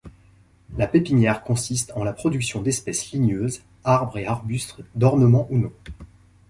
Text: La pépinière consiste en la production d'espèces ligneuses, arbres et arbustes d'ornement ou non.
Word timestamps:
La 0.77 0.87
pépinière 0.87 1.43
consiste 1.43 1.93
en 1.95 2.03
la 2.03 2.11
production 2.11 2.63
d'espèces 2.63 3.11
ligneuses, 3.11 3.61
arbres 3.83 4.17
et 4.17 4.25
arbustes 4.25 4.81
d'ornement 4.95 5.45
ou 5.51 5.59
non. 5.59 5.71